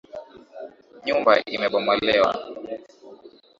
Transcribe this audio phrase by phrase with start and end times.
[1.05, 2.31] Nyumba imebomolewa.